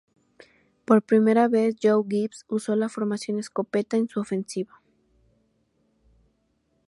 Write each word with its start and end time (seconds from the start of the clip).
Por 0.83 1.03
primera 1.03 1.47
vez 1.47 1.75
Joe 1.79 2.03
Gibbs 2.09 2.45
usó 2.47 2.75
la 2.75 2.89
formación 2.89 3.37
escopeta 3.37 3.97
en 3.97 4.07
su 4.09 4.19
ofensiva. 4.19 4.81